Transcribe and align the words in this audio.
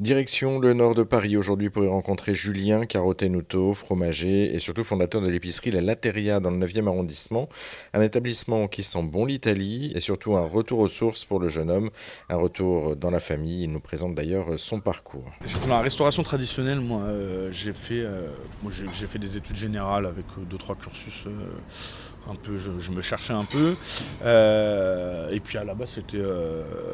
Direction 0.00 0.58
le 0.58 0.74
nord 0.74 0.96
de 0.96 1.04
Paris 1.04 1.36
aujourd'hui 1.36 1.70
pour 1.70 1.84
y 1.84 1.86
rencontrer 1.86 2.34
Julien 2.34 2.84
Carotenuto, 2.84 3.74
fromager 3.74 4.52
et 4.52 4.58
surtout 4.58 4.82
fondateur 4.82 5.22
de 5.22 5.28
l'épicerie 5.28 5.70
La 5.70 5.82
Lateria 5.82 6.40
dans 6.40 6.50
le 6.50 6.56
9e 6.56 6.88
arrondissement. 6.88 7.48
Un 7.92 8.02
établissement 8.02 8.66
qui 8.66 8.82
sent 8.82 9.04
bon 9.04 9.24
l'Italie 9.24 9.92
et 9.94 10.00
surtout 10.00 10.34
un 10.34 10.48
retour 10.48 10.80
aux 10.80 10.88
sources 10.88 11.24
pour 11.24 11.38
le 11.38 11.48
jeune 11.48 11.70
homme, 11.70 11.90
un 12.28 12.34
retour 12.34 12.96
dans 12.96 13.12
la 13.12 13.20
famille. 13.20 13.62
Il 13.62 13.70
nous 13.70 13.78
présente 13.78 14.16
d'ailleurs 14.16 14.58
son 14.58 14.80
parcours. 14.80 15.30
Dans 15.60 15.68
la 15.68 15.80
restauration 15.80 16.24
traditionnelle, 16.24 16.80
moi 16.80 17.02
euh, 17.02 17.52
j'ai 17.52 17.72
fait, 17.72 18.00
euh, 18.00 18.26
fait 18.68 19.20
des 19.20 19.36
études 19.36 19.54
générales 19.54 20.06
avec 20.06 20.26
euh, 20.36 20.44
deux 20.50 20.58
trois 20.58 20.74
cursus 20.74 21.28
un 22.30 22.34
peu, 22.34 22.58
je, 22.58 22.90
me 22.90 23.00
cherchais 23.00 23.32
un 23.32 23.44
peu. 23.44 23.74
et 25.32 25.40
puis 25.40 25.58
à 25.58 25.64
la 25.64 25.74
base, 25.74 25.90
c'était. 25.90 26.22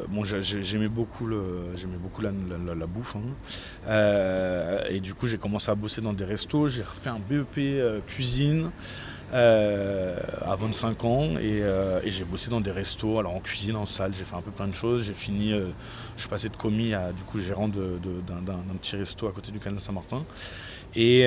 bon, 0.09 0.23
j'aimais 0.23 0.89
beaucoup, 0.89 1.25
le, 1.25 1.73
beaucoup 2.01 2.21
la, 2.21 2.31
bouffe. 2.87 3.15
Hein. 3.15 3.21
Euh, 3.87 4.83
et 4.89 4.99
du 4.99 5.13
coup, 5.13 5.27
j'ai 5.27 5.37
commencé 5.37 5.69
à 5.71 5.75
bosser 5.75 6.01
dans 6.01 6.13
des 6.13 6.25
restos. 6.25 6.67
J'ai 6.67 6.83
refait 6.83 7.09
un 7.09 7.19
BEP 7.19 7.57
euh, 7.57 7.99
cuisine. 8.07 8.71
Euh, 9.33 10.17
à 10.41 10.57
25 10.57 11.05
ans 11.05 11.37
et, 11.37 11.63
j'ai 12.07 12.25
bossé 12.25 12.49
dans 12.49 12.59
des 12.59 12.71
restos, 12.71 13.17
alors 13.17 13.33
en 13.33 13.39
cuisine, 13.39 13.77
en 13.77 13.85
salle, 13.85 14.11
j'ai 14.13 14.25
fait 14.25 14.35
un 14.35 14.41
peu 14.41 14.51
plein 14.51 14.67
de 14.67 14.73
choses. 14.73 15.03
J'ai 15.03 15.13
fini, 15.13 15.51
je 15.51 16.19
suis 16.19 16.29
passé 16.29 16.49
de 16.49 16.57
commis 16.57 16.93
à 16.93 17.13
du 17.13 17.23
coup 17.23 17.39
gérant 17.39 17.69
d'un 17.69 18.75
petit 18.81 18.97
resto 18.97 19.27
à 19.27 19.31
côté 19.31 19.53
du 19.53 19.59
canal 19.59 19.79
Saint-Martin. 19.79 20.25
Et, 20.97 21.25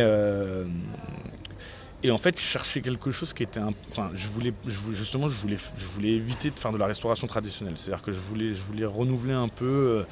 et 2.04 2.10
en 2.10 2.18
fait, 2.18 2.38
je 2.38 2.44
cherchais 2.44 2.82
quelque 2.82 3.10
chose 3.10 3.32
qui 3.32 3.42
était 3.42 3.60
un. 3.60 3.72
Enfin, 3.90 4.10
je 4.12 4.28
voulais, 4.28 4.52
justement, 4.90 5.26
je 5.26 5.38
voulais, 5.38 6.10
éviter 6.10 6.50
de 6.50 6.58
faire 6.58 6.70
de 6.70 6.76
la 6.76 6.84
restauration 6.84 7.26
traditionnelle. 7.26 7.78
C'est-à-dire 7.78 8.04
que 8.04 8.12
je 8.12 8.18
voulais, 8.18 8.48
je 8.48 8.62
voulais 8.62 8.84
renouveler 8.84 9.32
un 9.32 9.48
peu, 9.48 9.64
euh, 9.64 10.02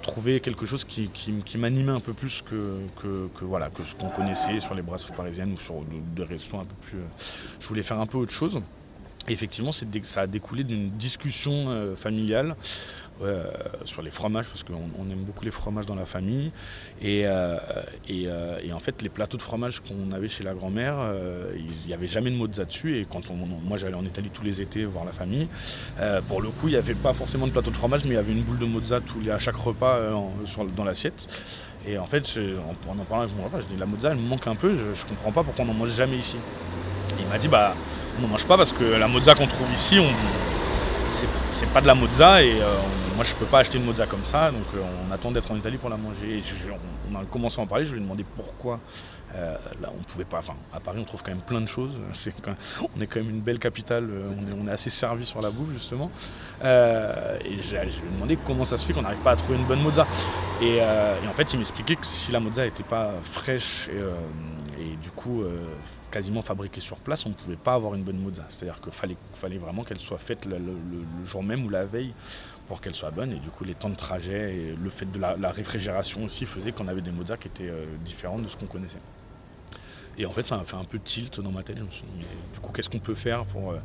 trouver 0.00 0.40
quelque 0.40 0.64
chose 0.64 0.84
qui, 0.84 1.10
m'animait 1.58 1.92
un 1.92 2.00
peu 2.00 2.14
plus 2.14 2.40
que, 2.40 2.78
voilà, 3.42 3.68
que 3.68 3.84
ce 3.84 3.94
qu'on 3.94 4.08
connaissait 4.08 4.60
sur 4.60 4.74
les 4.74 4.80
brasseries 4.80 5.12
parisiennes 5.14 5.52
ou 5.52 5.58
sur 5.58 5.74
des 6.16 6.24
restos 6.24 6.56
un 6.56 6.64
peu 6.64 6.74
plus. 6.80 6.98
Euh, 6.98 7.24
je 7.60 7.68
voulais 7.68 7.82
faire 7.82 8.00
un 8.00 8.06
peu 8.06 8.16
autre 8.16 8.32
chose. 8.32 8.62
Effectivement, 9.28 9.70
ça 9.72 10.20
a 10.20 10.26
découlé 10.26 10.64
d'une 10.64 10.90
discussion 10.90 11.68
euh, 11.68 11.94
familiale 11.94 12.56
euh, 13.22 13.44
sur 13.84 14.02
les 14.02 14.10
fromages, 14.10 14.48
parce 14.48 14.64
qu'on 14.64 14.74
aime 14.74 15.22
beaucoup 15.24 15.44
les 15.44 15.52
fromages 15.52 15.86
dans 15.86 15.94
la 15.94 16.06
famille. 16.06 16.50
Et, 17.00 17.22
euh, 17.26 17.56
et, 18.08 18.72
en 18.72 18.80
fait, 18.80 19.00
les 19.00 19.08
plateaux 19.08 19.36
de 19.36 19.42
fromage 19.42 19.80
qu'on 19.80 20.10
avait 20.12 20.26
chez 20.26 20.42
la 20.42 20.54
grand-mère, 20.54 20.96
il 21.54 21.86
n'y 21.86 21.94
avait 21.94 22.08
jamais 22.08 22.30
de 22.30 22.36
mozza 22.36 22.64
dessus. 22.64 22.98
Et 22.98 23.06
quand 23.08 23.30
moi, 23.30 23.76
j'allais 23.76 23.94
en 23.94 24.04
Italie 24.04 24.30
tous 24.30 24.42
les 24.42 24.60
étés 24.60 24.84
voir 24.84 25.04
la 25.04 25.12
famille, 25.12 25.48
pour 26.26 26.42
le 26.42 26.48
coup, 26.50 26.66
il 26.66 26.72
n'y 26.72 26.76
avait 26.76 26.94
pas 26.94 27.12
forcément 27.12 27.46
de 27.46 27.52
plateau 27.52 27.70
de 27.70 27.76
fromage, 27.76 28.04
mais 28.04 28.10
il 28.10 28.14
y 28.14 28.18
avait 28.18 28.32
une 28.32 28.42
boule 28.42 28.58
de 28.58 28.66
mozza 28.66 29.00
à 29.30 29.38
chaque 29.38 29.56
repas 29.56 30.00
dans 30.76 30.84
l'assiette. 30.84 31.28
Et 31.86 31.98
en 31.98 32.06
fait, 32.06 32.38
en, 32.88 32.92
en 32.92 33.04
parlant 33.04 33.24
avec 33.24 33.36
mon 33.36 33.44
repas, 33.44 33.60
je 33.60 33.66
dis 33.66 33.76
la 33.76 33.86
mozza, 33.86 34.10
elle 34.10 34.16
me 34.16 34.28
manque 34.28 34.46
un 34.48 34.56
peu, 34.56 34.74
je 34.74 34.84
ne 34.84 35.08
comprends 35.08 35.32
pas 35.32 35.44
pourquoi 35.44 35.64
on 35.64 35.68
n'en 35.68 35.74
mange 35.74 35.94
jamais 35.94 36.16
ici. 36.16 36.38
il 37.20 37.26
m'a 37.26 37.38
dit, 37.38 37.48
bah 37.48 37.74
on 38.18 38.22
n'en 38.22 38.28
mange 38.28 38.44
pas 38.46 38.56
parce 38.56 38.72
que 38.72 38.84
la 38.84 39.08
mozza 39.08 39.34
qu'on 39.34 39.46
trouve 39.46 39.70
ici, 39.72 39.98
on, 39.98 40.06
c'est 41.06 41.68
pas 41.68 41.80
de 41.80 41.86
la 41.86 41.94
mozza 41.94 42.42
et 42.42 42.60
euh, 42.60 42.76
moi 43.16 43.24
je 43.24 43.34
peux 43.34 43.44
pas 43.44 43.58
acheter 43.58 43.78
une 43.78 43.84
mozza 43.84 44.06
comme 44.06 44.24
ça 44.24 44.50
donc 44.50 44.64
euh, 44.74 44.80
on 45.08 45.12
attend 45.12 45.30
d'être 45.30 45.50
en 45.50 45.56
Italie 45.56 45.76
pour 45.76 45.90
la 45.90 45.96
manger. 45.96 46.38
Et 46.38 46.42
on, 47.12 47.16
a 47.16 47.24
commencé 47.24 47.60
à 47.60 47.64
en 47.64 47.66
parler 47.66 47.84
je 47.84 47.92
lui 47.92 47.98
ai 47.98 48.02
demandé 48.02 48.24
pourquoi 48.24 48.80
euh, 49.34 49.54
là 49.80 49.90
on 49.98 50.02
pouvait 50.02 50.24
pas 50.24 50.38
enfin 50.38 50.54
à 50.72 50.80
Paris 50.80 50.98
on 51.00 51.04
trouve 51.04 51.22
quand 51.22 51.30
même 51.30 51.42
plein 51.42 51.60
de 51.60 51.68
choses. 51.68 51.98
On 52.96 53.00
est 53.00 53.06
quand 53.06 53.20
même 53.20 53.30
une 53.30 53.40
belle 53.40 53.58
capitale 53.58 54.08
on 54.60 54.66
est, 54.66 54.70
assez 54.70 54.90
servi 54.90 55.26
sur 55.26 55.40
la 55.40 55.50
bouffe 55.50 55.72
justement. 55.72 56.10
Et 56.62 56.64
je 56.64 57.76
lui 57.76 57.76
ai 57.76 58.14
demandé 58.14 58.38
comment 58.44 58.64
ça 58.64 58.76
se 58.76 58.86
fait 58.86 58.92
qu'on 58.92 59.02
n'arrive 59.02 59.20
pas 59.20 59.32
à 59.32 59.36
trouver 59.36 59.58
une 59.58 59.66
bonne 59.66 59.82
mozza. 59.82 60.06
Et, 60.60 60.76
et 60.76 61.28
en 61.28 61.32
fait 61.34 61.52
il 61.52 61.58
m'expliquait 61.58 61.96
que 61.96 62.06
si 62.06 62.32
la 62.32 62.40
mozza 62.40 62.64
n'était 62.64 62.82
pas 62.82 63.12
fraîche 63.22 63.88
et 63.88 64.00
et 64.92 64.96
du 64.96 65.10
coup, 65.10 65.42
euh, 65.42 65.58
quasiment 66.10 66.42
fabriquée 66.42 66.80
sur 66.80 66.98
place, 66.98 67.24
on 67.24 67.30
ne 67.30 67.34
pouvait 67.34 67.56
pas 67.56 67.74
avoir 67.74 67.94
une 67.94 68.02
bonne 68.02 68.18
mozza. 68.18 68.44
C'est-à-dire 68.48 68.80
qu'il 68.80 68.92
fallait, 68.92 69.58
vraiment 69.58 69.84
qu'elle 69.84 69.98
soit 69.98 70.18
faite 70.18 70.44
le, 70.44 70.58
jour 71.24 71.42
même 71.42 71.64
ou 71.64 71.70
la 71.70 71.84
veille 71.84 72.12
pour 72.66 72.80
qu'elle 72.80 72.94
soit 72.94 73.10
bonne. 73.10 73.32
Et 73.32 73.38
du 73.38 73.48
coup, 73.48 73.64
les 73.64 73.74
temps 73.74 73.88
de 73.88 73.96
trajet 73.96 74.56
et 74.56 74.76
le 74.76 74.90
fait 74.90 75.10
de 75.10 75.18
la, 75.18 75.50
réfrigération 75.50 76.24
aussi 76.24 76.44
faisait 76.44 76.72
qu'on 76.72 76.88
avait 76.88 77.00
des 77.00 77.12
mozzas 77.12 77.36
qui 77.36 77.48
étaient 77.48 77.68
euh, 77.68 77.86
différentes 78.04 78.42
de 78.42 78.48
ce 78.48 78.56
qu'on 78.56 78.66
connaissait. 78.66 79.00
Et 80.18 80.26
en 80.26 80.30
fait, 80.30 80.44
ça 80.44 80.58
m'a 80.58 80.64
fait 80.64 80.76
un 80.76 80.84
peu 80.84 80.98
tilt 80.98 81.40
dans 81.40 81.50
ma 81.50 81.62
tête. 81.62 81.78
Je 81.78 81.84
me 81.84 81.90
suis 81.90 82.04
dit, 82.18 82.26
du 82.52 82.60
coup, 82.60 82.70
qu'est-ce 82.72 82.90
qu'on 82.90 82.98
peut 82.98 83.14
faire 83.14 83.46
pour, 83.46 83.72
euh, 83.72 83.78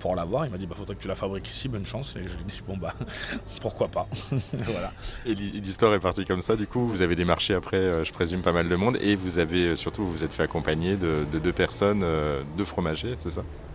pour 0.00 0.16
l'avoir 0.16 0.46
Il 0.46 0.50
m'a 0.50 0.58
dit, 0.58 0.66
bah, 0.66 0.74
faudrait 0.76 0.96
que 0.96 1.00
tu 1.00 1.06
la 1.06 1.14
fabriques 1.14 1.48
ici, 1.48 1.68
bonne 1.68 1.86
chance. 1.86 2.16
Et 2.16 2.26
je 2.26 2.34
lui 2.34 2.42
ai 2.42 2.44
dit, 2.44 2.60
bon, 2.66 2.76
bah, 2.76 2.94
pourquoi 3.60 3.86
pas 3.86 4.08
voilà. 4.52 4.92
Et 5.24 5.34
l'histoire 5.34 5.94
est 5.94 6.00
partie 6.00 6.24
comme 6.24 6.42
ça, 6.42 6.56
du 6.56 6.66
coup, 6.66 6.86
vous 6.86 7.02
avez 7.02 7.14
démarché 7.14 7.54
après, 7.54 7.76
euh, 7.76 8.04
je 8.04 8.12
présume, 8.12 8.42
pas 8.42 8.52
mal 8.52 8.68
de 8.68 8.76
monde. 8.76 8.98
Et 9.00 9.14
vous 9.14 9.38
avez 9.38 9.68
euh, 9.68 9.76
surtout, 9.76 10.04
vous, 10.04 10.24
êtes 10.24 10.32
fait 10.32 10.42
accompagner 10.42 10.96
de, 10.96 11.24
deux 11.32 11.52
personnes, 11.52 12.04
deux 12.56 12.64
fromagers, 12.64 13.14
c'est 13.18 13.30
ça? 13.30 13.42
euh, 13.42 13.69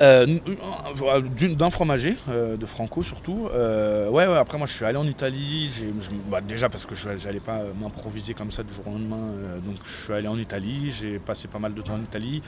d'un 0.00 1.70
fromager, 1.70 2.16
euh, 2.30 2.56
de 2.56 2.66
Franco 2.66 3.02
surtout. 3.02 3.48
Euh, 3.52 4.08
ouais, 4.08 4.26
ouais, 4.26 4.38
après 4.38 4.56
moi 4.56 4.66
je 4.66 4.72
suis 4.72 4.84
allé 4.84 4.96
en 4.96 5.06
Italie, 5.06 5.70
bah, 6.30 6.40
déjà 6.40 6.70
parce 6.70 6.86
que 6.86 6.94
je 6.94 7.10
n'allais 7.10 7.40
pas 7.40 7.60
m'improviser 7.78 8.32
comme 8.32 8.50
ça 8.50 8.62
du 8.62 8.72
jour 8.72 8.88
au 8.88 8.92
lendemain, 8.92 9.34
donc 9.64 9.76
je 9.84 10.04
suis 10.04 10.12
allé 10.12 10.28
en 10.28 10.38
Italie, 10.38 10.90
j'ai 10.98 11.18
passé 11.18 11.48
pas 11.48 11.58
mal 11.58 11.74
de 11.74 11.82
temps 11.82 11.94
en 11.94 12.02
Italie, 12.02 12.42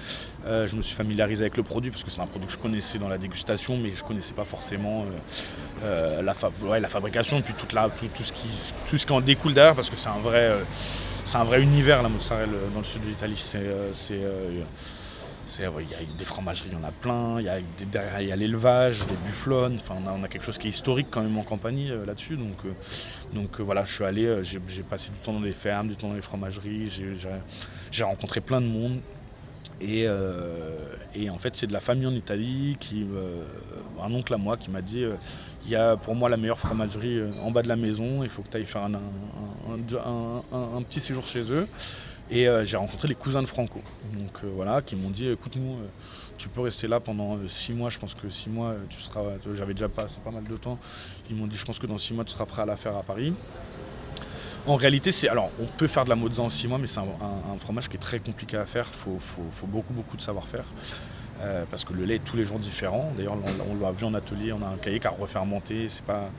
je 0.46 0.74
me 0.74 0.82
suis 0.82 0.96
familiarisé 0.96 1.42
avec 1.42 1.56
le 1.56 1.62
produit 1.62 1.90
parce 1.90 2.02
que 2.02 2.10
c'est 2.10 2.20
un 2.20 2.26
produit 2.26 2.46
que 2.46 2.52
je 2.52 2.58
connaissais 2.58 2.98
dans 2.98 3.08
la 3.08 3.18
dégustation, 3.18 3.76
mais 3.76 3.92
je 3.94 4.02
connaissais 4.02 4.34
pas 4.34 4.44
forcément 4.44 5.04
la, 5.82 6.22
la, 6.22 6.88
fabrication 6.88 7.38
et 7.38 7.42
puis 7.42 7.54
toute 7.54 7.74
la, 7.74 7.90
tout, 7.90 8.08
tout, 8.08 8.22
ce 8.22 8.32
qui, 8.32 8.48
tout 8.86 8.96
ce 8.96 9.06
qui 9.06 9.12
en 9.12 9.20
découle 9.20 9.52
derrière 9.52 9.74
parce 9.74 9.90
que 9.90 9.96
c'est 9.96 10.08
un 10.08 10.20
vrai, 10.20 10.52
un 11.34 11.44
vrai 11.44 11.60
univers 11.60 12.02
la 12.02 12.08
mozzarella 12.08 12.52
dans 12.72 12.80
le 12.80 12.84
sud 12.84 13.02
de 13.02 13.08
l'Italie. 13.08 13.36
C'est 13.36 14.20
il 15.58 15.90
y 15.90 15.94
a 15.94 15.98
des 16.18 16.24
fromageries, 16.24 16.68
il 16.70 16.78
y 16.78 16.80
en 16.80 16.84
a 16.84 16.92
plein, 16.92 17.40
il 17.40 17.46
y 17.46 17.48
a, 17.48 17.58
il 17.58 18.26
y 18.28 18.32
a 18.32 18.36
l'élevage, 18.36 19.00
des 19.06 19.14
bufflonnes, 19.26 19.76
enfin, 19.78 19.96
on 20.06 20.22
a, 20.22 20.28
quelque 20.28 20.44
chose 20.44 20.58
qui 20.58 20.68
est 20.68 20.70
historique 20.70 21.08
quand 21.10 21.22
même 21.22 21.36
en 21.36 21.42
compagnie 21.42 21.90
euh, 21.90 22.06
là-dessus. 22.06 22.36
Donc, 22.36 22.64
euh, 22.64 22.72
donc 23.32 23.60
euh, 23.60 23.62
voilà, 23.62 23.84
je 23.84 23.92
suis 23.94 24.04
allé, 24.04 24.42
j'ai 24.42 24.82
passé 24.82 25.10
du 25.10 25.18
temps 25.18 25.32
dans 25.32 25.40
des 25.40 25.52
fermes, 25.52 25.88
du 25.88 25.96
temps 25.96 26.08
dans 26.08 26.14
les 26.14 26.22
fromageries, 26.22 26.90
j'ai 27.90 28.04
rencontré 28.04 28.40
plein 28.40 28.60
de 28.60 28.66
monde. 28.66 29.00
Et, 29.80 30.06
et 31.16 31.28
en 31.28 31.38
fait, 31.38 31.56
c'est 31.56 31.66
de 31.66 31.72
la 31.72 31.80
famille 31.80 32.06
en 32.06 32.14
Italie, 32.14 32.76
qui, 32.78 33.04
un 34.00 34.12
oncle 34.12 34.32
à 34.32 34.36
moi 34.36 34.56
qui 34.56 34.70
m'a 34.70 34.80
dit 34.80 35.04
il 35.64 35.70
y 35.70 35.74
a 35.74 35.96
pour 35.96 36.14
moi 36.14 36.28
la 36.28 36.36
meilleure 36.36 36.58
fromagerie 36.58 37.20
en 37.42 37.50
bas 37.50 37.62
de 37.62 37.68
la 37.68 37.74
maison, 37.74 38.22
il 38.22 38.28
faut 38.28 38.42
que 38.42 38.48
tu 38.48 38.58
ailles 38.58 38.64
faire 38.64 38.82
un, 38.82 38.94
un, 40.52 40.82
petit 40.82 41.00
séjour 41.00 41.24
chez 41.24 41.50
eux. 41.50 41.66
Et 42.32 42.48
euh, 42.48 42.64
j'ai 42.64 42.78
rencontré 42.78 43.08
les 43.08 43.14
cousins 43.14 43.42
de 43.42 43.46
Franco, 43.46 43.82
donc 44.14 44.30
euh, 44.42 44.50
voilà, 44.56 44.80
qui 44.80 44.96
m'ont 44.96 45.10
dit 45.10 45.28
écoute-nous, 45.28 45.74
euh, 45.74 45.86
tu 46.38 46.48
peux 46.48 46.62
rester 46.62 46.88
là 46.88 46.98
pendant 46.98 47.36
six 47.46 47.74
mois. 47.74 47.90
Je 47.90 47.98
pense 47.98 48.14
que 48.14 48.26
six 48.30 48.48
mois, 48.48 48.74
tu 48.88 49.02
seras. 49.02 49.20
J'avais 49.54 49.74
déjà 49.74 49.90
passé 49.90 50.18
pas 50.24 50.30
mal 50.30 50.44
de 50.44 50.56
temps. 50.56 50.78
Ils 51.28 51.36
m'ont 51.36 51.46
dit 51.46 51.58
je 51.58 51.64
pense 51.66 51.78
que 51.78 51.86
dans 51.86 51.98
six 51.98 52.14
mois, 52.14 52.24
tu 52.24 52.32
seras 52.32 52.46
prêt 52.46 52.62
à 52.62 52.66
la 52.66 52.76
faire 52.76 52.96
à 52.96 53.02
Paris. 53.02 53.34
En 54.66 54.76
réalité, 54.76 55.12
c'est 55.12 55.28
alors 55.28 55.50
on 55.60 55.66
peut 55.66 55.86
faire 55.86 56.04
de 56.04 56.08
la 56.08 56.16
mozza 56.16 56.42
en 56.42 56.48
six 56.48 56.68
mois, 56.68 56.78
mais 56.78 56.86
c'est 56.86 57.00
un, 57.00 57.58
fromage 57.58 57.90
qui 57.90 57.98
est 57.98 58.00
très 58.00 58.18
compliqué 58.18 58.56
à 58.56 58.64
faire. 58.64 58.86
Il 58.88 59.20
faut, 59.20 59.66
beaucoup 59.66 59.92
beaucoup 59.92 60.16
de 60.16 60.22
savoir-faire. 60.22 60.64
parce 61.70 61.84
que 61.84 61.92
le 61.92 62.06
lait 62.06 62.16
est 62.16 62.24
tous 62.24 62.38
les 62.38 62.46
jours 62.46 62.58
différent. 62.58 63.12
D'ailleurs, 63.14 63.36
on, 63.70 63.78
l'a 63.78 63.92
vu 63.92 64.06
en 64.06 64.14
atelier, 64.14 64.54
on 64.54 64.62
a 64.62 64.68
un 64.68 64.78
cahier 64.78 65.00
qui 65.00 65.06
a 65.06 65.10
refermenté. 65.10 65.90
C'est 65.90 66.04
pas, 66.04 66.30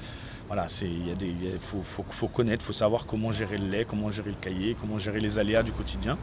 voilà, 0.47 0.67
il 0.81 1.59
faut, 1.59 2.27
connaître, 2.27 2.63
il 2.63 2.65
faut 2.65 2.73
savoir 2.73 3.05
comment 3.05 3.31
gérer 3.31 3.57
le 3.57 3.67
lait, 3.67 3.85
comment 3.85 4.11
gérer 4.11 4.29
le 4.29 4.35
cahier, 4.35 4.75
comment 4.79 4.99
gérer 4.99 5.19
les 5.19 5.39
aléas 5.39 5.63
du 5.63 5.71
quotidien. 5.71 6.17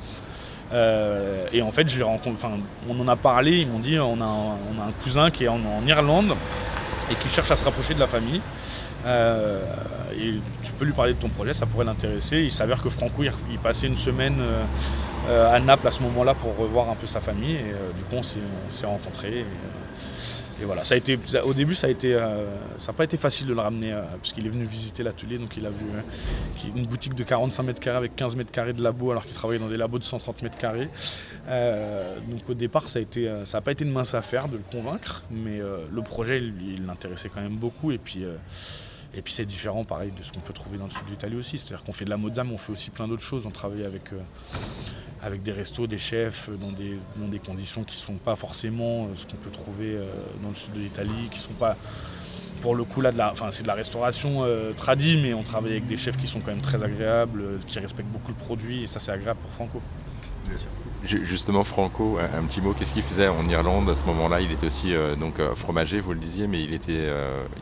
Euh, 0.73 1.47
et 1.53 1.63
en 1.63 1.73
fait, 1.73 1.89
je 1.89 2.03
on 2.03 3.01
en 3.01 3.09
a 3.09 3.17
parlé, 3.17 3.59
ils 3.59 3.69
m'ont 3.69 3.79
dit 3.79 3.99
on 3.99 4.21
a, 4.21 4.25
un, 4.25 4.93
cousin 5.03 5.31
qui 5.31 5.45
est 5.45 5.49
en, 5.49 5.61
Irlande 5.87 6.35
et 7.11 7.15
qui 7.15 7.29
cherche 7.29 7.51
à 7.51 7.57
se 7.57 7.65
rapprocher 7.65 7.95
de 7.95 8.01
la 8.01 8.07
famille. 8.07 8.41
Euh, 9.07 9.65
et 10.15 10.35
tu 10.63 10.73
peux 10.73 10.85
lui 10.85 10.93
parler 10.93 11.15
de 11.15 11.19
ton 11.19 11.31
projet, 11.31 11.55
ça 11.55 11.67
pourrait 11.67 11.87
l'intéresser. 11.87 12.43
Il 12.43 12.53
s'avère 12.53 12.83
que 12.83 12.91
Franco, 12.91 13.23
il, 13.23 13.59
passait 13.59 13.87
une 13.87 13.97
semaine 13.97 14.37
euh, 15.29 15.55
à 15.55 15.59
Naples 15.59 15.89
à 15.89 15.91
ce 15.91 16.03
moment-là 16.03 16.35
pour 16.35 16.57
revoir 16.57 16.91
un 16.91 16.95
peu 16.95 17.07
sa 17.07 17.21
famille. 17.21 17.57
Et 17.57 17.97
du 17.97 18.05
coup, 18.05 18.17
on 18.17 18.23
s'est 18.23 18.87
rencontrés. 18.87 19.45
Voilà, 20.65 20.85
ça 20.85 20.95
a 20.95 20.99
été, 20.99 21.19
au 21.45 21.55
début, 21.55 21.75
ça 21.75 21.87
a 21.87 21.91
été, 21.91 22.15
euh, 22.15 22.45
n'a 22.87 22.93
pas 22.93 23.05
été 23.05 23.17
facile 23.17 23.47
de 23.47 23.55
le 23.55 23.61
ramener, 23.61 23.93
euh, 23.93 24.03
puisqu'il 24.21 24.47
est 24.47 24.51
venu 24.51 24.65
visiter 24.65 25.03
l'atelier, 25.03 25.39
donc 25.39 25.57
il 25.57 25.67
a 25.67 25.71
vu 25.71 25.87
euh, 25.95 26.69
une 26.77 26.87
boutique 26.87 27.15
de 27.15 27.23
45 27.23 27.63
mètres 27.63 27.81
carrés 27.81 27.99
avec 27.99 28.17
15 28.17 28.37
mètres 28.37 28.51
carrés 28.51 28.73
de 28.73 28.83
labo, 28.83 29.11
alors 29.11 29.25
qu'il 29.25 29.35
travaillait 29.35 29.61
dans 29.61 29.69
des 29.69 29.77
labos 29.77 29.99
de 29.99 30.05
130 30.05 30.43
mètres 30.43 30.59
carrés. 30.59 30.89
donc 32.29 32.49
au 32.49 32.55
départ, 32.55 32.89
ça 32.89 32.99
a 32.99 33.03
été, 33.03 33.31
ça 33.45 33.59
n'a 33.59 33.63
pas 33.63 33.73
été 33.73 33.85
une 33.85 33.93
mince 33.93 34.15
affaire 34.15 34.49
de 34.49 34.57
le 34.57 34.65
convaincre, 34.71 35.23
mais 35.31 35.59
le 35.59 36.03
projet, 36.03 36.39
il 36.39 36.87
l'intéressait 36.87 37.29
quand 37.29 37.41
même 37.41 37.57
beaucoup, 37.57 37.93
et 37.93 37.99
puis. 37.99 38.25
Et 39.15 39.23
puis 39.23 39.33
c'est 39.33 39.45
différent, 39.45 39.85
pareil, 39.85 40.13
de 40.17 40.23
ce 40.23 40.33
qu'on 40.33 40.41
peut 40.41 40.53
trouver 40.53 40.79
dans 40.79 40.85
le 40.85 40.91
sud 40.91 41.05
de 41.07 41.11
l'Italie 41.11 41.37
aussi. 41.37 41.59
C'est-à-dire 41.59 41.85
qu'on 41.85 41.93
fait 41.93 42.05
de 42.05 42.11
la 42.11 42.17
mozza, 42.17 42.45
mais 42.45 42.55
on 42.55 42.59
fait 42.59 42.73
aussi 42.73 42.91
plein 42.91 43.09
d'autres 43.09 43.23
choses. 43.23 43.47
On 43.47 43.51
travaille 43.51 43.85
avec, 43.85 44.11
avec 45.23 45.43
des 45.43 45.53
restos, 45.53 45.87
des 45.87 45.99
chefs, 45.99 46.49
dans 46.61 46.73
des, 46.73 46.99
dans 47.17 47.29
des 47.29 47.39
conditions 47.39 47.85
qui 47.85 47.97
ne 47.97 48.01
sont 48.01 48.15
pas 48.15 48.37
forcément 48.37 49.07
euh, 49.07 49.09
ce 49.15 49.27
qu'on 49.27 49.37
peut 49.37 49.51
trouver 49.51 49.95
euh, 49.95 50.05
dans 50.43 50.49
le 50.51 50.55
sud 50.55 50.73
de 50.75 50.81
l'Italie, 50.81 51.29
qui 51.31 51.39
sont 51.39 51.53
pas 51.53 51.77
pour 52.61 52.75
le 52.75 52.85
coup 52.85 53.01
là, 53.01 53.11
c'est 53.51 53.63
de 53.63 53.69
la 53.69 53.75
restauration 53.75 54.45
euh, 54.45 54.73
tradie, 54.73 55.19
mais 55.23 55.35
on 55.35 55.43
travaille 55.43 55.73
avec 55.73 55.87
des 55.87 55.97
chefs 55.97 56.17
qui 56.17 56.27
sont 56.27 56.41
quand 56.41 56.51
même 56.51 56.61
très 56.61 56.83
agréables, 56.83 57.41
euh, 57.41 57.59
qui 57.67 57.79
respectent 57.79 58.11
beaucoup 58.11 58.33
le 58.33 58.37
produit, 58.37 58.85
et 58.85 58.87
ça 58.87 59.01
c'est 59.01 59.13
agréable 59.13 59.41
pour 59.41 59.51
Franco. 59.53 59.81
Justement, 61.05 61.65
Franco, 61.65 62.19
un 62.19 62.43
petit 62.45 62.61
mot, 62.61 62.73
qu'est-ce 62.73 62.93
qu'il 62.93 63.03
faisait 63.03 63.29
en 63.29 63.45
Irlande 63.47 63.89
à 63.89 63.95
ce 63.95 64.05
moment-là? 64.05 64.41
Il 64.41 64.53
était 64.53 64.67
aussi 64.67 64.95
euh, 64.95 65.15
donc 65.17 65.41
fromager, 65.55 66.01
vous 66.01 66.13
le 66.13 66.19
disiez, 66.19 66.47
mais 66.47 66.63
il 66.63 66.75
était, 66.75 67.09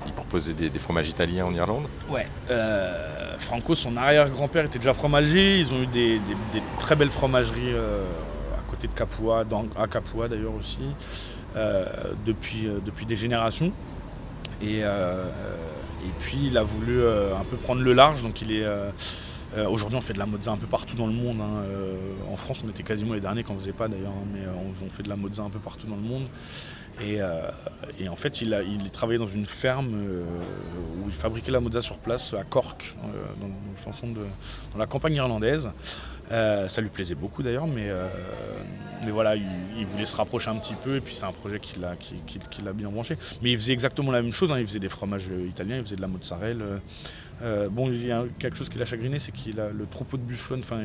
il 0.07 0.13
proposait 0.13 0.55
des, 0.55 0.79
fromages 0.79 1.09
italiens 1.09 1.47
en 1.47 1.55
Irlande? 1.55 1.87
Ouais. 2.11 2.27
Franco, 3.39 3.75
son 3.75 3.97
arrière-grand-père 3.97 4.65
était 4.65 4.79
déjà 4.79 4.95
fromager. 4.95 5.61
Ils 5.61 5.73
ont 5.73 5.83
eu 5.83 5.87
des, 5.87 6.21
très 6.79 6.97
belles 6.97 7.11
fromageries 7.11 7.75
à 7.75 8.71
côté 8.71 8.89
de 8.89 8.93
Capua, 8.93 9.45
à 9.77 9.87
Capua 9.87 10.29
d'ailleurs 10.29 10.55
aussi, 10.55 10.83
depuis, 12.27 12.69
depuis 12.85 13.07
des 13.07 13.17
générations. 13.17 13.73
Et, 14.61 14.81
euh, 14.83 15.25
et 16.05 16.11
puis 16.19 16.47
il 16.47 16.59
a 16.59 16.63
voulu 16.63 17.01
euh, 17.01 17.37
un 17.37 17.45
peu 17.45 17.57
prendre 17.57 17.83
le 17.83 17.93
large, 17.93 18.23
donc 18.23 18.43
il 18.43 18.53
est 18.53 18.67
euh, 19.57 19.67
Aujourd'hui, 19.69 19.99
on 19.99 20.01
fait 20.01 20.13
de 20.13 20.19
la 20.19 20.27
mozza 20.27 20.51
un 20.51 20.57
peu 20.57 20.67
partout 20.67 20.97
dans 20.97 21.07
le 21.07 21.13
monde. 21.13 21.41
Hein. 21.41 21.63
en 22.31 22.37
France, 22.37 22.63
on 22.65 22.69
était 22.69 22.83
quasiment 22.83 23.15
les 23.15 23.21
derniers 23.21 23.43
qu'on 23.43 23.55
ne 23.55 23.59
faisait 23.59 23.73
pas 23.73 23.89
d'ailleurs, 23.89 24.13
hein, 24.13 24.27
mais 24.33 24.41
on, 24.85 24.91
fait 24.91 25.03
de 25.03 25.09
la 25.09 25.17
mozza 25.17 25.43
un 25.43 25.51
peu 25.51 25.59
partout 25.59 25.87
dans 25.87 25.97
le 25.97 26.03
monde. 26.03 26.27
Et, 27.01 27.21
en 28.09 28.17
fait, 28.17 28.41
il, 28.43 28.91
travaillait 28.93 29.19
dans 29.19 29.27
une 29.27 29.47
ferme 29.47 29.95
où 29.95 31.09
il 31.09 31.15
fabriquait 31.15 31.53
la 31.53 31.61
mozza 31.61 31.81
sur 31.81 31.99
place 31.99 32.35
à 32.35 32.43
Cork, 32.43 32.97
dans, 33.41 34.79
la 34.79 34.87
campagne 34.87 35.15
irlandaise. 35.15 35.71
ça 36.29 36.81
lui 36.81 36.89
plaisait 36.89 37.15
beaucoup 37.15 37.43
d'ailleurs, 37.43 37.69
mais, 37.69 37.91
voilà, 39.11 39.37
il, 39.37 39.87
voulait 39.87 40.07
se 40.07 40.17
rapprocher 40.17 40.51
un 40.51 40.57
petit 40.57 40.75
peu 40.75 40.97
et 40.97 41.01
puis 41.01 41.15
c'est 41.15 41.25
un 41.25 41.33
projet 41.33 41.61
qui 41.61 41.79
l'a 41.79 42.73
bien 42.73 42.91
branché. 42.91 43.17
Mais 43.43 43.53
il 43.53 43.57
faisait 43.57 43.73
exactement 43.73 44.11
la 44.11 44.21
même 44.21 44.33
chose, 44.33 44.51
hein. 44.51 44.59
il 44.59 44.67
faisait 44.67 44.81
des 44.81 44.89
fromages 44.89 45.31
italiens, 45.49 45.77
il 45.77 45.85
faisait 45.85 45.97
de 45.97 46.03
la 46.03 46.09
mozzarella. 46.09 46.81
Euh, 47.43 47.69
bon, 47.69 47.91
il 47.91 48.07
y 48.07 48.13
a 48.13 48.25
quelque 48.39 48.57
chose 48.57 48.69
qui 48.69 48.79
l'a 48.79 48.85
chagriné, 48.85 49.19
c'est 49.19 49.33
qu'il 49.33 49.61
a 49.61 49.71
le 49.71 49.87
troupeau 49.87 50.17
de 50.17 50.23
bufflon, 50.23 50.59
enfin 50.59 50.83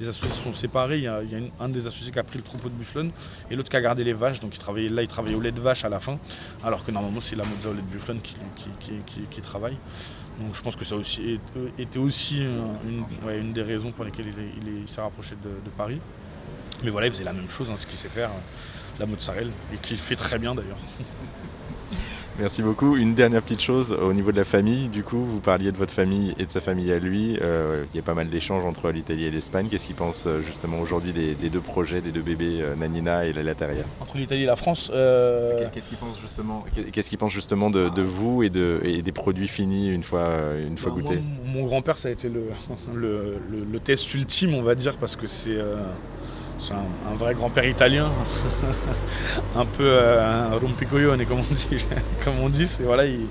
les 0.00 0.08
associés 0.08 0.30
sont 0.30 0.52
séparés, 0.52 0.98
il 0.98 1.02
y 1.02 1.08
a, 1.08 1.20
un 1.58 1.68
des 1.68 1.86
associés 1.86 2.12
qui 2.12 2.18
a 2.18 2.22
pris 2.22 2.38
le 2.38 2.44
troupeau 2.44 2.68
de 2.68 2.74
bufflon 2.74 3.10
et 3.50 3.56
l'autre 3.56 3.70
qui 3.70 3.76
a 3.76 3.80
gardé 3.80 4.04
les 4.04 4.12
vaches, 4.12 4.40
donc 4.40 4.54
il 4.54 4.58
travaillait, 4.58 4.88
là 4.88 5.02
il 5.02 5.08
travaillait 5.08 5.36
au 5.36 5.40
lait 5.40 5.52
de 5.52 5.60
vache 5.60 5.84
à 5.84 5.88
la 5.88 5.98
fin, 5.98 6.18
alors 6.62 6.84
que 6.84 6.92
normalement 6.92 7.20
c'est 7.20 7.36
la 7.36 7.44
mozza 7.44 7.70
au 7.70 7.74
lait 7.74 7.82
de 7.82 7.86
bufflon 7.86 8.18
qui, 8.20 9.40
travaille. 9.40 9.76
Donc 10.40 10.54
je 10.54 10.62
pense 10.62 10.76
que 10.76 10.84
ça 10.84 10.96
aussi 10.96 11.40
était 11.78 11.98
aussi 11.98 12.42
une, 13.26 13.52
des 13.52 13.62
raisons 13.62 13.90
pour 13.90 14.04
lesquelles 14.04 14.32
il, 14.82 14.88
s'est 14.88 15.00
rapproché 15.00 15.34
de 15.34 15.70
Paris. 15.76 16.00
Mais 16.82 16.90
voilà, 16.90 17.06
il 17.06 17.12
faisait 17.12 17.24
la 17.24 17.32
même 17.32 17.48
chose, 17.48 17.70
hein, 17.70 17.76
ce 17.76 17.86
qu'il 17.86 17.96
sait 17.98 18.08
faire, 18.08 18.30
euh, 18.30 19.00
la 19.00 19.06
mozzarella, 19.06 19.50
et 19.72 19.78
qu'il 19.78 19.96
fait 19.96 20.16
très 20.16 20.38
bien 20.38 20.54
d'ailleurs. 20.54 20.78
Merci 22.38 22.62
beaucoup. 22.62 22.96
Une 22.96 23.14
dernière 23.14 23.42
petite 23.42 23.62
chose 23.62 23.92
au 23.92 24.12
niveau 24.12 24.30
de 24.30 24.36
la 24.36 24.44
famille. 24.44 24.88
Du 24.88 25.02
coup, 25.02 25.24
vous 25.24 25.40
parliez 25.40 25.72
de 25.72 25.76
votre 25.76 25.92
famille 25.92 26.34
et 26.38 26.44
de 26.44 26.50
sa 26.50 26.60
famille 26.60 26.92
à 26.92 26.98
lui. 26.98 27.38
Euh, 27.40 27.84
il 27.92 27.96
y 27.96 27.98
a 27.98 28.02
pas 28.02 28.12
mal 28.12 28.28
d'échanges 28.28 28.64
entre 28.64 28.90
l'Italie 28.90 29.24
et 29.24 29.30
l'Espagne. 29.30 29.68
Qu'est-ce 29.70 29.86
qu'il 29.86 29.96
pense 29.96 30.26
euh, 30.26 30.42
justement 30.42 30.80
aujourd'hui 30.80 31.12
des, 31.12 31.34
deux 31.34 31.60
projets, 31.60 32.02
des 32.02 32.12
deux 32.12 32.20
bébés, 32.20 32.62
Nanina 32.76 33.24
et 33.24 33.32
la 33.32 33.42
Lateria 33.42 33.84
Entre 34.00 34.18
l'Italie 34.18 34.42
et 34.42 34.46
la 34.46 34.56
France 34.56 34.90
Qu'est-ce 34.92 35.88
qu'il 35.88 35.98
pense 35.98 36.20
justement 36.20 36.64
Qu'est-ce 36.92 37.08
qu'il 37.08 37.18
pense 37.18 37.32
justement 37.32 37.70
de, 37.70 38.02
vous 38.02 38.42
et, 38.42 38.50
de, 38.50 38.80
et, 38.84 39.00
des 39.00 39.12
produits 39.12 39.48
finis 39.48 39.90
une 39.90 40.02
fois, 40.02 40.34
une 40.58 40.76
fois 40.76 40.92
goûtés 40.92 41.20
Mon 41.46 41.64
grand-père, 41.64 41.98
ça 41.98 42.08
a 42.08 42.12
été 42.12 42.28
le, 42.94 43.38
le, 43.50 43.80
test 43.80 44.12
ultime, 44.14 44.54
on 44.54 44.62
va 44.62 44.74
dire, 44.74 44.96
parce 44.96 45.16
que 45.16 45.26
c'est 45.26 45.58
c'est 46.58 46.74
un, 46.74 47.14
vrai 47.16 47.34
grand-père 47.34 47.66
italien, 47.66 48.10
un 49.54 49.66
peu 49.66 49.84
euh, 49.84 50.58
comme 50.58 51.40
on 51.40 51.54
dit. 51.54 51.84
comme 52.24 52.38
on 52.40 52.48
dit, 52.48 52.66
voilà, 52.80 53.04
il, 53.04 53.26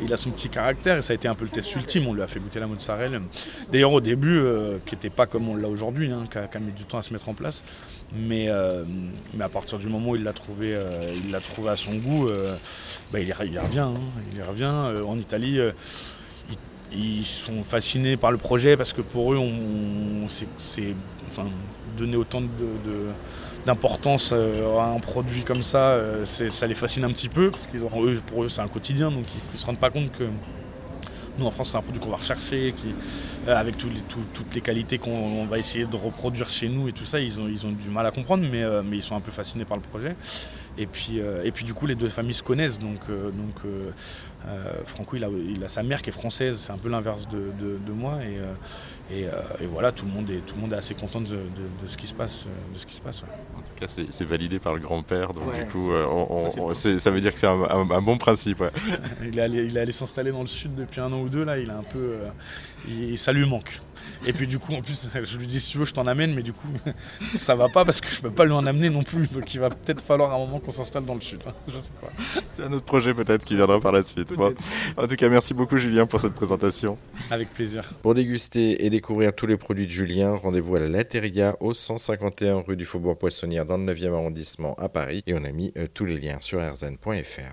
il, 0.00 0.12
a 0.12 0.16
son 0.16 0.30
petit 0.30 0.48
caractère 0.48 0.98
et 0.98 1.02
ça 1.02 1.12
a 1.12 1.14
été 1.14 1.26
un 1.26 1.34
peu 1.34 1.44
le 1.44 1.50
test 1.50 1.74
ultime. 1.74 2.06
On 2.06 2.14
lui 2.14 2.22
a 2.22 2.26
fait 2.26 2.38
goûter 2.38 2.60
la 2.60 2.66
mozzarella. 2.66 3.18
D'ailleurs 3.72 3.92
au 3.92 4.00
début, 4.00 4.38
euh, 4.38 4.78
qui 4.86 4.94
n'était 4.94 5.10
pas 5.10 5.26
comme 5.26 5.48
on 5.48 5.56
l'a 5.56 5.68
aujourd'hui, 5.68 6.12
hein, 6.12 6.24
qui, 6.30 6.38
a, 6.38 6.60
mis 6.60 6.72
du 6.72 6.84
temps 6.84 6.98
à 6.98 7.02
se 7.02 7.12
mettre 7.12 7.28
en 7.28 7.34
place. 7.34 7.64
Mais, 8.14 8.46
euh, 8.48 8.84
à 9.40 9.48
partir 9.48 9.78
du 9.78 9.88
moment 9.88 10.10
où 10.10 10.16
il 10.16 10.22
l'a 10.22 10.32
trouvé, 10.32 10.78
il 11.24 11.32
l'a 11.32 11.40
trouvé 11.40 11.70
à 11.70 11.76
son 11.76 11.94
goût, 11.94 12.28
bah, 13.12 13.18
il, 13.18 13.28
y, 13.28 13.32
revient. 13.32 13.78
Hein. 13.78 13.94
il 14.34 14.42
revient 14.42 14.72
en 15.04 15.18
Italie 15.18 15.60
ils 16.96 17.24
sont 17.24 17.64
fascinés 17.64 18.16
par 18.16 18.30
le 18.30 18.38
projet 18.38 18.76
parce 18.76 18.92
que 18.92 19.00
pour 19.00 19.32
eux, 19.32 19.40
c'est, 20.28 20.94
donner 21.94 22.16
autant 22.16 22.42
d'importance 23.66 24.30
euh, 24.32 24.78
à 24.78 24.86
un 24.86 25.00
produit 25.00 25.42
comme 25.42 25.62
ça, 25.62 25.92
euh, 25.92 26.24
ça 26.26 26.66
les 26.66 26.74
fascine 26.74 27.04
un 27.04 27.12
petit 27.12 27.28
peu 27.28 27.50
parce 27.50 27.66
qu'ils 27.66 27.80
eux, 27.80 28.20
pour 28.26 28.44
eux, 28.44 28.48
c'est 28.48 28.60
un 28.60 28.68
quotidien, 28.68 29.10
donc 29.10 29.24
ils, 29.34 29.52
ne 29.52 29.58
se 29.58 29.66
rendent 29.66 29.78
pas 29.78 29.90
compte 29.90 30.12
que 30.12 30.24
nous 31.38 31.46
en 31.46 31.50
France, 31.50 31.70
c'est 31.70 31.78
un 31.78 31.82
produit 31.82 32.00
qu'on 32.00 32.10
va 32.10 32.16
rechercher, 32.16 32.74
euh, 33.48 33.56
avec 33.56 33.76
toutes 33.78 34.54
les 34.54 34.60
qualités 34.60 34.98
qu'on 34.98 35.46
va 35.46 35.58
essayer 35.58 35.86
de 35.86 35.96
reproduire 35.96 36.48
chez 36.48 36.68
nous 36.68 36.88
et 36.88 36.92
tout 36.92 37.04
ça, 37.04 37.18
ils 37.20 37.40
ont, 37.40 37.48
du 37.48 37.90
mal 37.90 38.06
à 38.06 38.10
comprendre, 38.10 38.44
mais 38.50 38.96
ils 38.96 39.02
sont 39.02 39.16
un 39.16 39.20
peu 39.20 39.32
fascinés 39.32 39.64
par 39.64 39.76
le 39.76 39.82
projet. 39.82 40.14
Et 40.76 40.86
puis, 40.86 41.18
et 41.18 41.52
puis 41.52 41.64
du 41.64 41.74
coup, 41.74 41.86
les 41.86 41.94
deux 41.94 42.08
familles 42.08 42.34
se 42.34 42.42
connaissent, 42.42 42.78
donc, 42.78 43.06
donc 43.08 43.54
Franco, 44.84 45.16
il 45.16 45.24
a, 45.24 45.28
il 45.28 45.62
a, 45.62 45.68
sa 45.68 45.82
mère 45.82 46.02
qui 46.02 46.10
est 46.10 46.12
française, 46.12 46.58
c'est 46.58 46.72
un 46.72 46.78
peu 46.78 46.88
l'inverse 46.88 47.28
de, 47.28 47.52
de, 47.58 47.92
moi, 47.92 48.18
et, 48.24 49.14
et, 49.14 49.22
et, 49.60 49.66
voilà, 49.66 49.92
tout 49.92 50.04
le 50.04 50.10
monde 50.10 50.28
est, 50.30 50.44
tout 50.44 50.56
le 50.56 50.62
monde 50.62 50.72
est 50.72 50.76
assez 50.76 50.94
content 50.94 51.20
de, 51.20 51.28
de 51.28 51.86
ce 51.86 51.96
qui 51.96 52.06
se 52.06 52.14
passe. 52.14 52.46
De 52.72 52.78
ce 52.78 52.86
qui 52.86 52.94
se 52.94 53.00
passe 53.00 53.22
En 53.56 53.60
tout 53.60 53.74
cas, 53.78 53.86
c'est 53.86 54.24
validé 54.24 54.58
par 54.58 54.74
le 54.74 54.80
grand-père, 54.80 55.32
donc 55.32 55.54
du 55.54 55.64
coup, 55.66 55.92
on, 55.92 56.74
ça, 56.74 57.10
veut 57.10 57.20
dire 57.20 57.32
que 57.32 57.38
c'est 57.38 57.46
un, 57.46 58.02
bon 58.02 58.18
principe. 58.18 58.64
il 59.22 59.38
est 59.38 59.42
allé, 59.42 59.78
allé 59.78 59.92
s'installer 59.92 60.32
dans 60.32 60.42
le 60.42 60.48
sud 60.48 60.74
depuis 60.74 61.00
un 61.00 61.12
an 61.12 61.20
ou 61.20 61.28
deux, 61.28 61.44
là, 61.44 61.58
il 61.58 61.70
a 61.70 61.76
un 61.76 61.84
peu, 61.84 62.16
il, 62.88 63.16
ça 63.16 63.32
lui 63.32 63.46
manque. 63.46 63.80
Et 64.26 64.32
puis 64.32 64.46
du 64.46 64.58
coup, 64.58 64.72
en 64.72 64.80
plus, 64.80 65.06
je 65.22 65.38
lui 65.38 65.46
dis 65.46 65.60
si 65.60 65.72
tu 65.72 65.78
veux, 65.78 65.84
je 65.84 65.94
t'en 65.94 66.06
amène, 66.06 66.34
mais 66.34 66.42
du 66.42 66.52
coup, 66.52 66.68
ça 67.34 67.54
va 67.54 67.68
pas 67.68 67.84
parce 67.84 68.00
que 68.00 68.08
je 68.08 68.20
peux 68.20 68.30
pas 68.30 68.44
lui 68.44 68.52
en 68.52 68.66
amener 68.66 68.90
non 68.90 69.02
plus. 69.02 69.28
Donc 69.28 69.52
il 69.54 69.60
va 69.60 69.70
peut-être 69.70 70.00
falloir 70.00 70.32
un 70.34 70.38
moment 70.38 70.60
qu'on 70.60 70.70
s'installe 70.70 71.04
dans 71.04 71.14
le 71.14 71.20
sud. 71.20 71.40
Hein. 71.46 71.52
Je 71.68 71.78
sais 71.78 71.92
pas. 72.00 72.08
C'est 72.50 72.62
un 72.62 72.72
autre 72.72 72.84
projet 72.84 73.14
peut-être 73.14 73.44
qui 73.44 73.56
viendra 73.56 73.80
par 73.80 73.92
la 73.92 74.02
suite. 74.02 74.32
en 74.96 75.06
tout 75.06 75.16
cas, 75.16 75.28
merci 75.28 75.54
beaucoup 75.54 75.76
Julien 75.76 76.06
pour 76.06 76.20
cette 76.20 76.34
présentation. 76.34 76.98
Avec 77.30 77.52
plaisir. 77.52 77.84
Pour 78.02 78.14
déguster 78.14 78.84
et 78.84 78.90
découvrir 78.90 79.34
tous 79.34 79.46
les 79.46 79.56
produits 79.56 79.86
de 79.86 79.92
Julien, 79.92 80.34
rendez-vous 80.34 80.76
à 80.76 80.80
la 80.80 80.88
Lateria 80.88 81.56
au 81.60 81.74
151 81.74 82.62
rue 82.66 82.76
du 82.76 82.84
Faubourg 82.84 83.18
Poissonnière 83.18 83.66
dans 83.66 83.76
le 83.76 83.84
9e 83.84 84.12
arrondissement 84.12 84.74
à 84.74 84.88
Paris. 84.88 85.22
Et 85.26 85.34
on 85.34 85.44
a 85.44 85.50
mis 85.50 85.72
euh, 85.76 85.86
tous 85.92 86.04
les 86.04 86.18
liens 86.18 86.38
sur 86.40 86.60
rzn.fr. 86.60 87.52